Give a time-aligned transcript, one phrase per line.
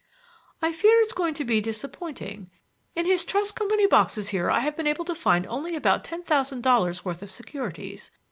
[0.63, 2.49] "I fear it's going to be disappointing.
[2.95, 6.23] In his trust company boxes here I have been able to find only about ten
[6.23, 8.09] thousand dollars' worth of securities.